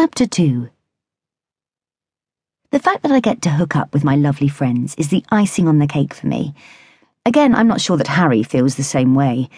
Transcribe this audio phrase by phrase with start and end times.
[0.00, 0.68] Chapter 2
[2.70, 5.66] The fact that I get to hook up with my lovely friends is the icing
[5.66, 6.54] on the cake for me.
[7.26, 9.48] Again, I'm not sure that Harry feels the same way.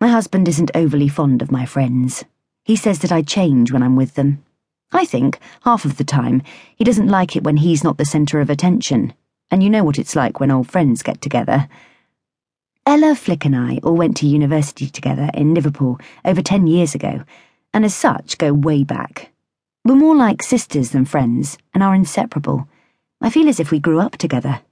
[0.00, 2.24] My husband isn't overly fond of my friends.
[2.64, 4.42] He says that I change when I'm with them.
[4.90, 6.42] I think, half of the time,
[6.74, 9.14] he doesn't like it when he's not the centre of attention,
[9.48, 11.68] and you know what it's like when old friends get together.
[12.84, 17.22] Ella Flick and I all went to university together in Liverpool over ten years ago,
[17.72, 19.30] and as such go way back.
[19.86, 22.66] We're more like sisters than friends, and are inseparable.
[23.20, 24.62] I feel as if we grew up together.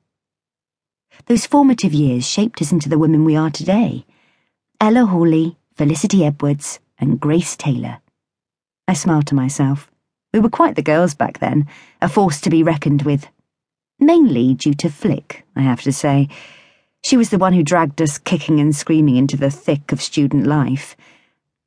[1.27, 4.07] Those formative years shaped us into the women we are today.
[4.81, 7.99] Ella Hawley, Felicity Edwards, and Grace Taylor.
[8.89, 9.91] I smiled to myself.
[10.33, 11.69] We were quite the girls back then,
[12.01, 13.29] a force to be reckoned with.
[14.01, 16.31] Mainly due to Flick, I have to say.
[17.05, 20.47] She was the one who dragged us kicking and screaming into the thick of student
[20.47, 20.97] life.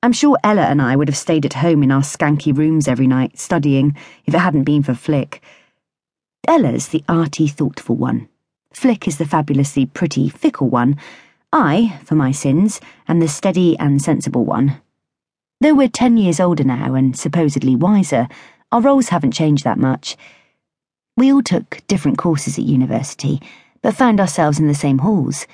[0.05, 3.08] I'm sure Ella and I would have stayed at home in our skanky rooms every
[3.08, 5.41] night, studying, if it hadn't been for Flick.
[6.48, 8.30] Ella's the arty, thoughtful one.
[8.72, 11.00] Flick is the fabulously pretty, fickle one.
[11.52, 14.80] I, for my sins, am the steady and sensible one.
[15.59, 18.28] Though we're ten years older now and supposedly wiser,
[18.72, 20.16] our roles haven't changed that much.
[21.17, 23.42] We all took different courses at university,
[23.81, 25.48] but found ourselves in the same halls.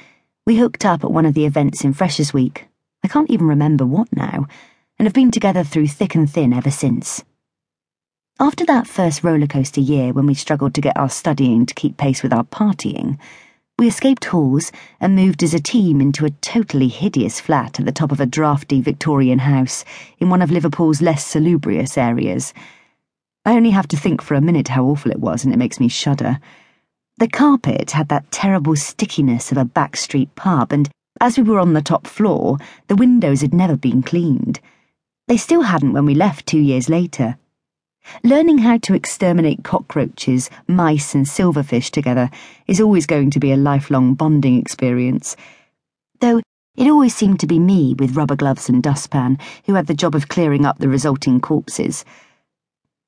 [0.45, 2.67] We hooked up at one of the events in Freshers' Week.
[3.03, 4.47] I can't even remember what now,
[4.99, 7.23] and have been together through thick and thin ever since.
[8.39, 12.23] After that first rollercoaster year when we struggled to get our studying to keep pace
[12.23, 13.19] with our partying,
[13.77, 17.91] we escaped halls and moved as a team into a totally hideous flat at the
[17.91, 19.83] top of a drafty Victorian house
[20.19, 22.53] in one of Liverpool's less salubrious areas.
[23.43, 25.79] I only have to think for a minute how awful it was, and it makes
[25.79, 26.39] me shudder.
[27.17, 30.89] The carpet had that terrible stickiness of a backstreet pub, and
[31.21, 34.59] as we were on the top floor, the windows had never been cleaned.
[35.27, 37.37] They still hadn't when we left two years later.
[38.23, 42.31] Learning how to exterminate cockroaches, mice, and silverfish together
[42.65, 45.35] is always going to be a lifelong bonding experience.
[46.19, 46.41] Though
[46.75, 50.15] it always seemed to be me with rubber gloves and dustpan who had the job
[50.15, 52.03] of clearing up the resulting corpses.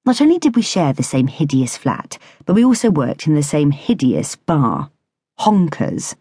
[0.06, 3.42] Not only did we share the same hideous flat, but we also worked in the
[3.42, 4.92] same hideous bar.
[5.40, 6.16] Honkers.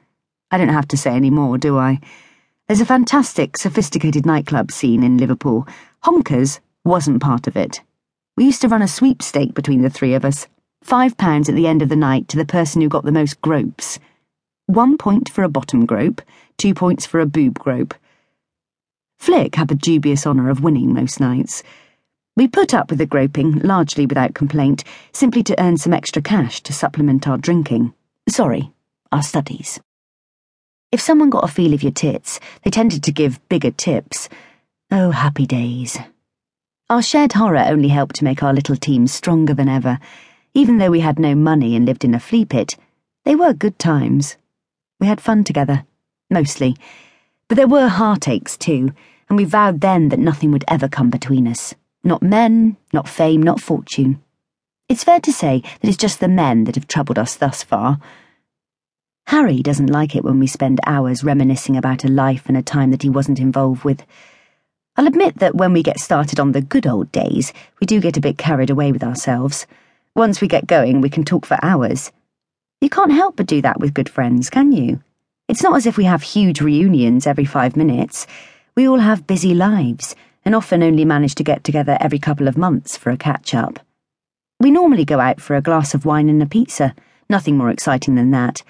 [0.52, 1.98] I don't have to say any more, do I?
[2.68, 5.66] There's a fantastic, sophisticated nightclub scene in Liverpool.
[6.04, 7.80] Honkers wasn't part of it.
[8.36, 10.46] We used to run a sweepstake between the three of us.
[10.82, 13.40] Five pounds at the end of the night to the person who got the most
[13.40, 13.98] gropes.
[14.66, 16.20] One point for a bottom grope,
[16.58, 17.94] two points for a boob grope.
[19.18, 21.62] Flick had the dubious honour of winning most nights.
[22.36, 26.62] We put up with the groping, largely without complaint, simply to earn some extra cash
[26.62, 27.94] to supplement our drinking.
[28.28, 28.70] Sorry,
[29.12, 29.80] our studies.
[30.92, 34.28] If someone got a feel of your tits, they tended to give bigger tips.
[34.90, 35.98] Oh, happy days.
[36.90, 39.98] Our shared horror only helped to make our little team stronger than ever.
[40.52, 42.76] Even though we had no money and lived in a flea pit,
[43.24, 44.36] they were good times.
[45.00, 45.86] We had fun together,
[46.28, 46.76] mostly.
[47.48, 48.92] But there were heartaches too,
[49.30, 51.74] and we vowed then that nothing would ever come between us.
[52.04, 54.22] Not men, not fame, not fortune.
[54.90, 57.98] It's fair to say that it's just the men that have troubled us thus far.
[59.32, 62.90] Harry doesn't like it when we spend hours reminiscing about a life and a time
[62.90, 64.04] that he wasn't involved with.
[64.94, 68.18] I'll admit that when we get started on the good old days, we do get
[68.18, 69.66] a bit carried away with ourselves.
[70.14, 72.12] Once we get going, we can talk for hours.
[72.82, 75.02] You can't help but do that with good friends, can you?
[75.48, 78.26] It's not as if we have huge reunions every five minutes.
[78.76, 82.58] We all have busy lives and often only manage to get together every couple of
[82.58, 83.78] months for a catch up.
[84.60, 86.94] We normally go out for a glass of wine and a pizza,
[87.30, 88.62] nothing more exciting than that.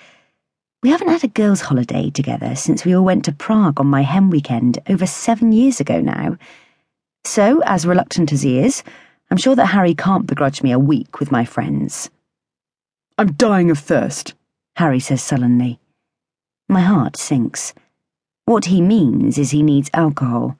[0.82, 4.02] We haven't had a girls' holiday together since we all went to Prague on my
[4.02, 6.36] hen weekend over seven years ago now.
[7.24, 8.82] So, as reluctant as he is,
[9.30, 12.10] I'm sure that Harry can't begrudge me a week with my friends.
[13.16, 14.34] I'm dying of thirst,
[14.74, 15.78] Harry says sullenly.
[16.68, 17.74] My heart sinks.
[18.46, 20.58] What he means is he needs alcohol.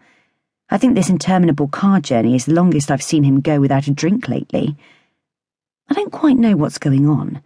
[0.71, 3.91] I think this interminable car journey is the longest I've seen him go without a
[3.91, 4.77] drink lately.
[5.89, 7.43] I don't quite know what's going on,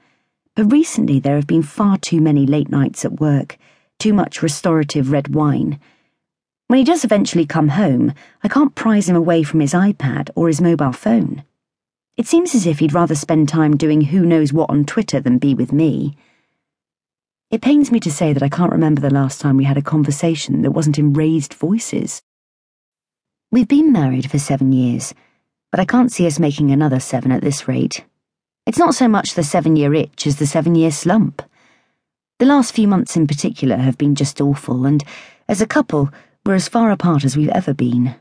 [0.56, 3.58] but recently there have been far too many late nights at work,
[3.98, 5.78] too much restorative red wine.
[6.66, 10.48] When he does eventually come home, I can't prise him away from his iPad or
[10.48, 11.44] his mobile phone.
[12.16, 15.36] It seems as if he'd rather spend time doing who knows what on Twitter than
[15.36, 16.16] be with me.
[17.50, 19.82] It pains me to say that I can't remember the last time we had a
[19.82, 22.22] conversation that wasn't in raised voices.
[23.52, 25.12] We've been married for seven years,
[25.70, 28.04] but I can't see us making another seven at this rate.
[28.66, 31.40] It's not so much the seven year itch as the seven year slump.
[32.40, 35.04] The last few months in particular have been just awful, and
[35.48, 36.10] as a couple,
[36.44, 38.16] we're as far apart as we've ever been.